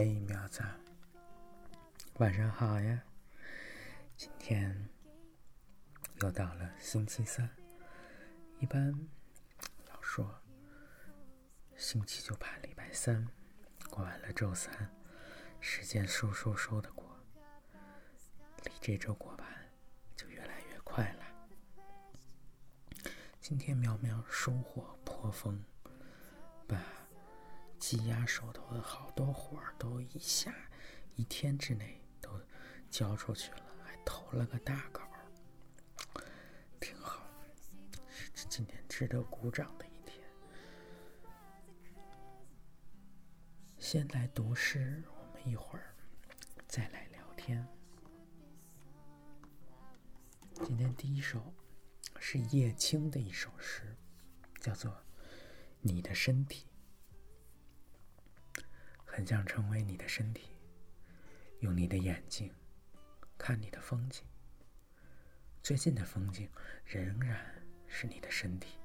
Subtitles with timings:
[0.00, 0.62] 嘿，苗子，
[2.18, 3.02] 晚上好呀！
[4.16, 4.88] 今天
[6.20, 7.50] 又到了星期三，
[8.60, 8.94] 一般
[9.88, 10.40] 老说
[11.76, 13.26] 星期就怕礼拜三，
[13.90, 14.88] 过完了周三，
[15.58, 17.18] 时间嗖嗖嗖的过，
[18.62, 19.68] 离这周过完
[20.14, 23.10] 就越来越快了。
[23.40, 25.60] 今天苗苗收获颇丰，
[27.78, 30.54] 积压手头的好多活儿都一下
[31.14, 32.30] 一天之内都
[32.90, 35.02] 交出去了，还投了个大稿，
[36.80, 37.26] 挺好，
[38.34, 40.28] 是今天值得鼓掌的一天。
[43.78, 45.94] 先来读诗，我们一会儿
[46.66, 47.66] 再来聊天。
[50.64, 51.54] 今天第一首
[52.18, 53.96] 是叶青的一首诗，
[54.60, 54.90] 叫做
[55.80, 56.66] 《你的身体》。
[59.18, 60.48] 很想成为你的身体，
[61.58, 62.54] 用你的眼睛
[63.36, 64.24] 看你的风景。
[65.60, 66.48] 最近的风景
[66.84, 67.44] 仍然
[67.88, 68.78] 是你的身体，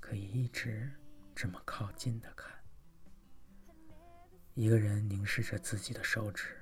[0.00, 0.90] 可以一直
[1.32, 2.52] 这么靠近的看。
[4.54, 6.60] 一个人凝视着自己的手指，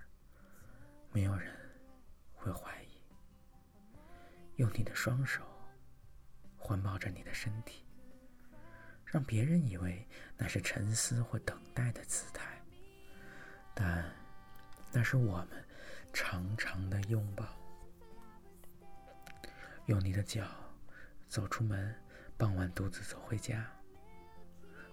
[1.10, 1.50] 没有人
[2.34, 2.88] 会怀疑。
[4.56, 5.42] 用你的双手
[6.58, 7.86] 环抱着你的身体，
[9.06, 12.56] 让别人以为那是沉思或等待的姿态。
[13.80, 14.04] 但
[14.90, 15.64] 那是我们
[16.12, 17.46] 长长的拥抱。
[19.86, 20.44] 用你的脚
[21.28, 21.94] 走出门，
[22.36, 23.64] 傍晚独自走回家。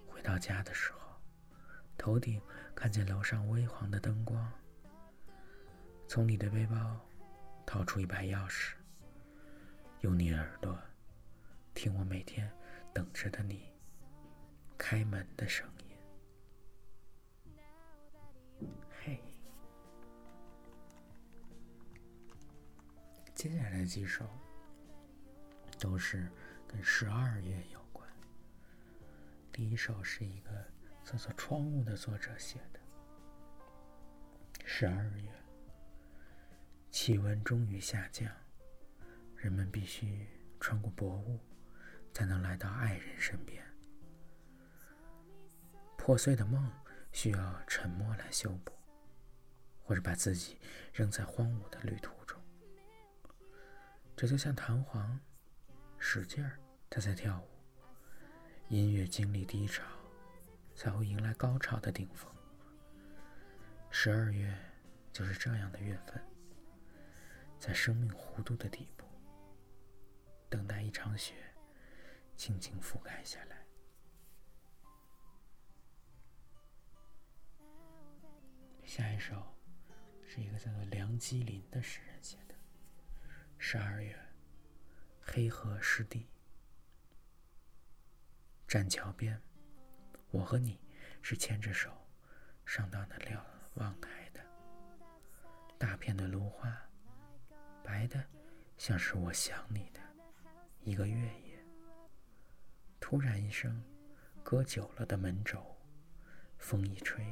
[0.05, 0.99] 回到家的时候，
[1.97, 2.39] 头顶
[2.75, 4.51] 看见楼上微黄的灯光。
[6.07, 6.99] 从你的背包
[7.65, 8.75] 掏出一把钥匙，
[10.01, 10.79] 用你耳朵
[11.73, 12.47] 听我每天
[12.93, 13.73] 等着的你
[14.77, 15.67] 开门的声。
[23.47, 24.27] 接下来几首
[25.77, 26.27] 都是
[26.67, 28.09] 跟十二月有关。
[29.51, 30.49] 第一首是一个
[31.03, 32.79] 叫做《窗户》的作者写的。
[34.65, 35.31] 十二月，
[36.89, 38.27] 气温终于下降，
[39.35, 40.25] 人们必须
[40.59, 41.39] 穿过薄雾，
[42.15, 43.63] 才能来到爱人身边。
[45.99, 46.67] 破碎的梦
[47.11, 48.73] 需要沉默来修补，
[49.83, 50.57] 或者把自己
[50.91, 52.24] 扔在荒芜的旅途。
[54.15, 55.19] 这就像弹簧，
[55.99, 56.57] 使劲儿，
[56.89, 57.49] 它在跳舞。
[58.69, 59.83] 音乐经历低潮，
[60.73, 62.33] 才会迎来高潮的顶峰。
[63.91, 64.57] 十二月
[65.11, 66.23] 就是这样的月份，
[67.59, 69.05] 在生命弧度的底部，
[70.49, 71.35] 等待一场雪
[72.37, 73.65] 轻轻覆盖下来。
[78.85, 79.43] 下一首
[80.23, 82.54] 是一个叫做梁基林的诗人写的。
[83.67, 84.15] 十二月，
[85.19, 86.27] 黑河湿地，
[88.67, 89.41] 栈桥边，
[90.29, 90.79] 我和你
[91.23, 91.89] 是牵着手
[92.63, 93.43] 上到那瞭
[93.73, 94.39] 望台的。
[95.79, 96.79] 大片的芦花，
[97.83, 98.23] 白的
[98.77, 99.99] 像是我想你的
[100.81, 101.65] 一个月夜。
[102.99, 103.83] 突然一声，
[104.43, 105.75] 搁久了的门轴，
[106.59, 107.25] 风一吹，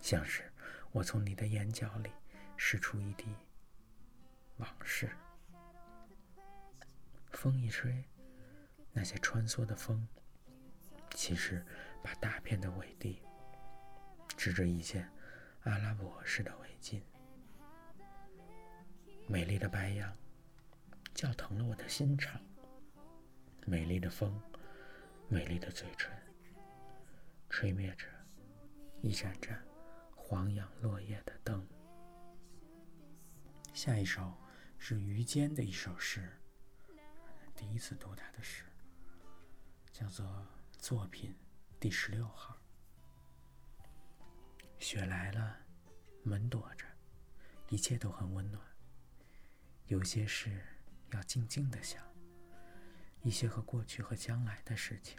[0.00, 0.50] 像是
[0.90, 2.10] 我从你的眼角里
[2.56, 3.26] 拭出一滴。
[4.58, 5.10] 往事，
[7.30, 8.02] 风一吹，
[8.90, 10.08] 那些穿梭的风，
[11.10, 11.62] 其实
[12.02, 13.20] 把大片的伟地
[14.34, 15.06] 织着一件
[15.64, 17.02] 阿拉伯式的围巾。
[19.26, 20.16] 美丽的白杨，
[21.12, 22.40] 叫疼了我的心肠。
[23.66, 24.40] 美丽的风，
[25.28, 26.10] 美丽的嘴唇，
[27.50, 28.06] 吹灭着
[29.02, 29.62] 一盏盏
[30.14, 31.66] 黄杨落叶的灯。
[33.74, 34.32] 下一首。
[34.88, 36.30] 是于坚的一首诗，
[37.56, 38.62] 第一次读他的诗，
[39.92, 40.46] 叫做
[40.78, 41.34] 作品
[41.80, 42.56] 第十六号。
[44.78, 45.56] 雪来了，
[46.22, 46.86] 门躲着，
[47.68, 48.62] 一切都很温暖。
[49.86, 50.64] 有些事
[51.10, 52.00] 要静静的想，
[53.22, 55.18] 一些和过去和将来的事情。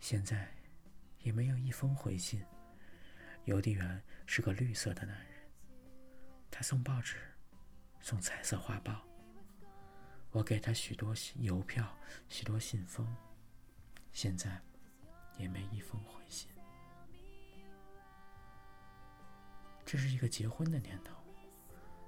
[0.00, 0.52] 现在
[1.20, 2.44] 也没有一封回信。
[3.44, 5.48] 邮递员是个绿色的男人，
[6.50, 7.16] 他送报纸。
[8.00, 9.02] 送彩色画报，
[10.30, 11.86] 我给他许多邮票，
[12.28, 13.06] 许多信封，
[14.12, 14.60] 现在
[15.36, 16.48] 也没一封回信。
[19.84, 21.14] 这是一个结婚的年头，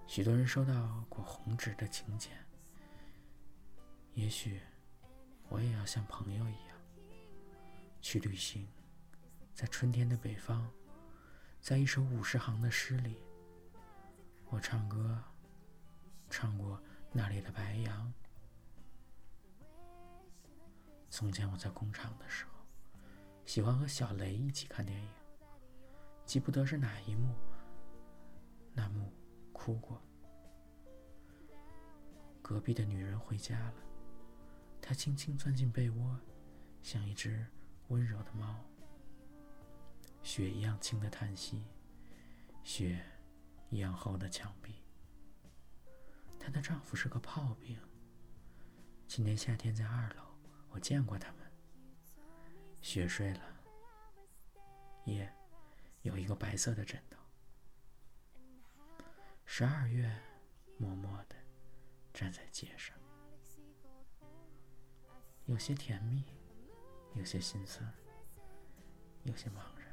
[0.07, 2.33] 许多人收到过红纸的请柬。
[4.15, 4.61] 也许
[5.49, 6.77] 我也要像朋友一样
[8.03, 8.69] 去旅行，
[9.55, 10.71] 在春天的北方
[11.61, 13.17] 在一首五十行的诗里，
[14.47, 15.23] 我唱歌，
[16.31, 16.81] 唱过
[17.13, 18.13] 那里的白杨。
[21.11, 22.53] 从前我在工厂的时候，
[23.45, 25.09] 喜欢和小雷一起看电影，
[26.25, 27.35] 记不得是哪一幕，
[28.73, 29.13] 那幕
[29.53, 30.01] 哭过。
[32.41, 33.75] 隔壁的女人回家了，
[34.81, 36.19] 她轻轻钻进被窝，
[36.81, 37.45] 像一只
[37.89, 38.55] 温柔的猫。
[40.23, 41.65] 雪一样轻的叹息，
[42.63, 43.05] 雪
[43.69, 44.77] 一样厚的墙壁。
[46.51, 47.79] 她的丈夫是个炮兵。
[49.07, 50.25] 今年夏天在二楼。
[50.71, 51.49] 我见过他们。
[52.83, 53.41] 雪睡了，
[55.05, 55.33] 夜
[56.03, 57.21] 有一个白色的枕头。
[59.45, 60.13] 十二月，
[60.77, 61.37] 默默的
[62.13, 62.99] 站在街上，
[65.45, 66.25] 有些甜蜜，
[67.15, 67.89] 有些心酸，
[69.23, 69.87] 有些茫然。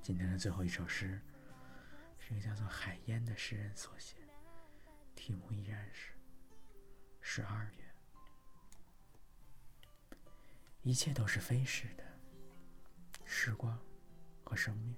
[0.00, 1.20] 今天的最后一首诗，
[2.26, 4.16] 是一个叫做海烟的诗人所写，
[5.14, 6.12] 题目依然是。
[7.20, 7.94] 十二月，
[10.80, 12.04] 一切都是飞逝的，
[13.26, 13.78] 时光
[14.42, 14.96] 和生命。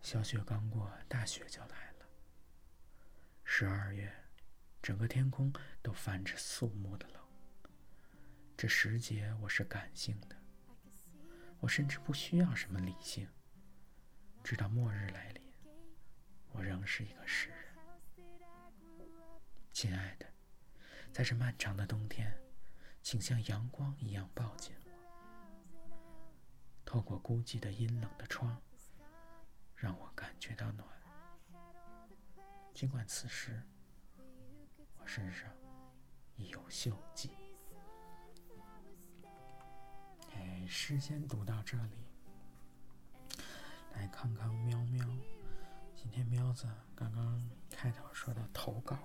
[0.00, 2.06] 小雪刚过，大雪就来了。
[3.44, 4.10] 十二月，
[4.80, 5.52] 整个天空
[5.82, 7.22] 都泛着肃穆的冷。
[8.56, 10.36] 这时节，我是感性的，
[11.60, 13.28] 我甚至不需要什么理性。
[14.42, 15.45] 直到末日来临，
[16.56, 17.76] 我仍是一个诗人，
[19.74, 20.26] 亲爱的。
[21.12, 22.34] 在这漫长的冬天，
[23.02, 24.90] 请像阳光一样抱紧我，
[26.86, 28.58] 透过孤寂的阴冷的窗，
[29.74, 30.88] 让我感觉到暖。
[32.74, 33.62] 尽管此时
[34.98, 35.50] 我身上
[36.36, 37.30] 已有锈迹。
[40.32, 42.06] 哎，诗先读到这里，
[43.92, 45.06] 来看看喵喵。
[46.08, 48.96] 今天喵子刚刚开头说的投稿，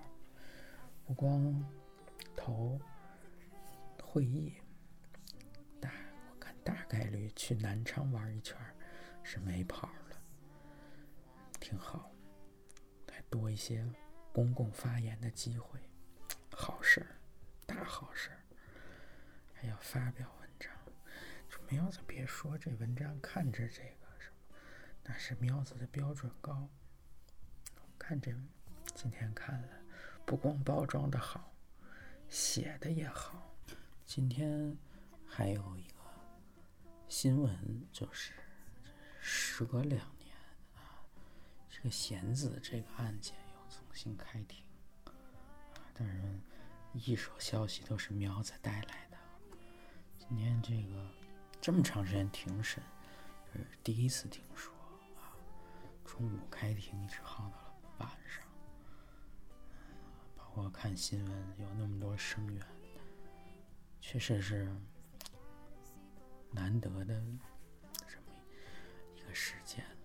[1.04, 1.60] 不光。
[2.36, 2.80] 投
[4.00, 4.54] 会议，
[5.80, 5.90] 大
[6.30, 8.56] 我看大概率去南昌玩一圈
[9.24, 10.16] 是没跑了，
[11.58, 12.08] 挺好，
[13.10, 13.84] 还多一些
[14.32, 15.80] 公共发言的机会，
[16.52, 17.18] 好事儿，
[17.66, 18.38] 大好事儿，
[19.52, 20.72] 还要发表文章。
[21.48, 24.56] 这喵子别说，这文章看着这个什么，
[25.02, 26.68] 那是喵子的标准高。
[28.02, 28.32] 看这
[28.96, 29.68] 今天看了，
[30.26, 31.52] 不光包装的好。
[32.28, 33.54] 写的也好，
[34.04, 34.76] 今天
[35.24, 35.98] 还有一个
[37.08, 38.32] 新闻，就是
[39.20, 40.34] 时隔两年
[40.74, 41.06] 啊，
[41.70, 44.64] 这个贤子这个案件又重新开庭
[45.04, 45.14] 啊。
[45.94, 46.40] 但是
[46.94, 49.16] 一手消息都是苗子带来的，
[50.18, 51.08] 今天这个
[51.60, 52.82] 这么长时间庭审，
[53.52, 54.74] 这是第一次听说
[55.20, 55.38] 啊。
[56.04, 57.61] 中午开庭一直耗到了
[58.02, 58.46] 晚上。
[60.36, 62.66] 包括看新闻有那么多声援，
[64.00, 64.70] 确实是
[66.50, 67.22] 难得的
[68.06, 68.32] 这么
[69.16, 69.96] 一个事件了。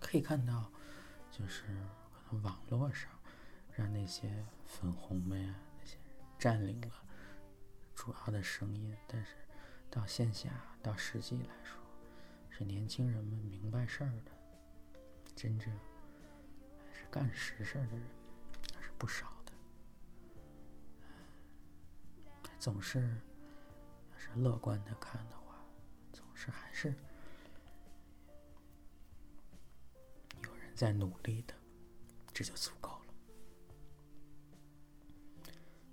[0.00, 0.70] 可以看到，
[1.30, 1.64] 就是
[2.12, 3.10] 可能网络上
[3.74, 5.98] 让那些粉红们呀那些
[6.38, 6.92] 占领了
[7.94, 9.34] 主要的声音，但是
[9.90, 10.48] 到线下
[10.82, 11.76] 到实际来说，
[12.48, 14.32] 是年轻人们明白事儿的，
[15.36, 15.70] 真正
[17.10, 18.02] 干实事的人
[18.74, 18.88] 还是。
[18.98, 19.52] 不少的，
[22.58, 22.98] 总是
[24.10, 25.64] 要是乐观的看的话，
[26.12, 26.92] 总是还是
[30.42, 31.54] 有人在努力的，
[32.34, 33.14] 这就足够了。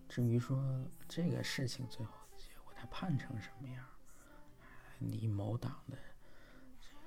[0.10, 3.86] 至于说这个事情最后结果他判成什么样，
[4.98, 5.98] 你某党的
[6.82, 7.00] 这个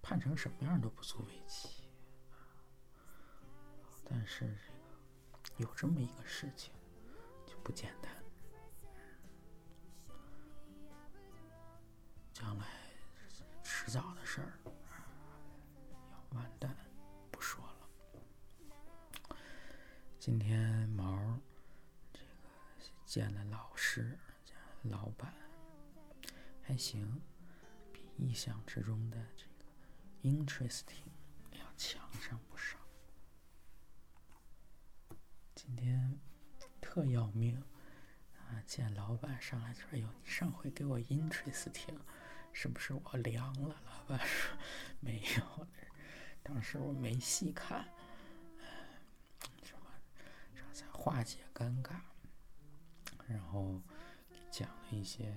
[0.00, 1.85] 判成什么样都不足为奇，
[4.08, 4.86] 但是这个。
[5.58, 6.74] 有这么一个事情，
[7.46, 8.12] 就不简单。
[12.34, 12.66] 将来
[13.64, 14.52] 迟早的事儿，
[16.12, 16.76] 要完蛋，
[17.30, 19.36] 不说了。
[20.18, 21.40] 今天毛
[22.12, 22.48] 这个
[23.06, 25.32] 见了老师，见了老板，
[26.62, 27.22] 还行，
[27.94, 29.64] 比意想之中的这个
[30.22, 31.08] interesting
[31.52, 32.76] 要强上不少。
[35.66, 36.16] 今天
[36.80, 37.60] 特要命
[38.38, 38.62] 啊！
[38.64, 41.98] 见老板上来就说：“哟，你上回给我 interesting，
[42.52, 44.56] 是不是我凉了？”老板说
[45.02, 45.66] ：“没有，
[46.40, 47.84] 当时我没细看。”
[49.64, 49.90] 什么？
[50.54, 51.96] 然后才化解尴尬，
[53.26, 53.82] 然后
[54.52, 55.36] 讲了一些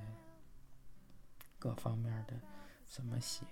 [1.58, 2.40] 各方面的
[2.86, 3.48] 怎么写，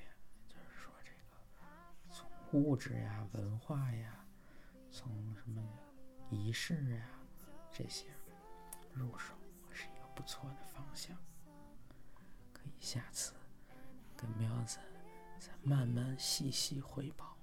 [0.48, 4.24] 就是说这个从物质呀、文化呀，
[4.92, 5.68] 从什么
[6.30, 7.08] 仪式呀
[7.72, 8.08] 这些
[8.94, 9.34] 入手，
[9.72, 11.16] 是一个不错的方向。
[12.54, 13.34] 可以下次
[14.16, 14.80] 跟喵子
[15.40, 17.38] 再慢慢细细汇报。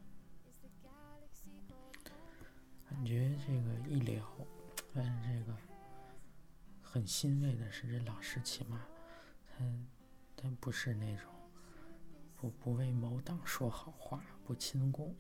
[2.85, 4.25] 感觉这个一聊，
[4.93, 5.57] 但是这个
[6.83, 8.81] 很欣慰的是，这老师起码
[9.49, 9.65] 他
[10.37, 11.29] 他不是那种
[12.37, 15.17] 不不为某党说好话，不亲共，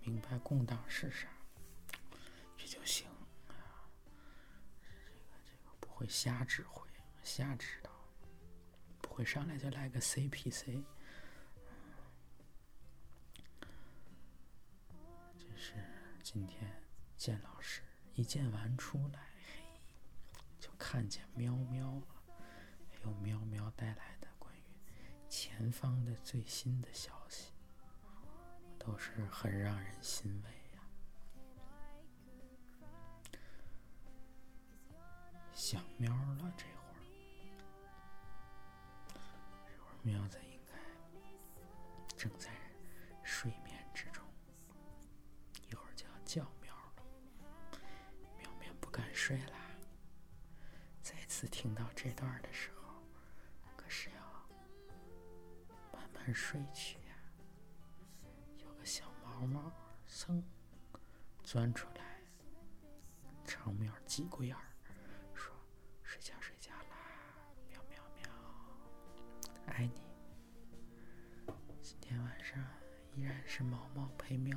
[0.00, 1.28] 明白共党是啥，
[6.00, 6.88] 会瞎指挥、
[7.22, 7.90] 瞎指导，
[9.02, 10.82] 不会上来就来个 CPC。
[15.38, 15.74] 这是
[16.22, 16.74] 今天。
[17.18, 17.82] 见老师
[18.14, 19.62] 一见完出来，嘿，
[20.58, 22.06] 就看见喵喵了，
[22.88, 24.62] 还有喵喵带来的关于
[25.28, 27.52] 前方的最新的消息，
[28.78, 30.50] 都是很让人欣慰
[35.60, 36.96] 想喵了这会儿，
[39.66, 40.72] 这会儿喵子应该
[42.16, 42.48] 正在
[43.22, 44.24] 睡眠之中，
[45.68, 47.04] 一会儿就要叫喵了。
[48.38, 49.14] 喵喵不敢。
[49.14, 49.58] 睡啦。
[51.02, 53.02] 再次听到这段的时候，
[53.76, 54.48] 可是要
[55.92, 57.14] 慢慢睡去呀。
[58.56, 59.70] 有个小毛毛
[60.08, 60.42] 噌
[61.44, 62.22] 钻出来，
[63.44, 64.69] 长喵挤过眼儿，
[71.90, 72.64] 今天晚上
[73.16, 74.56] 依然是毛毛陪喵。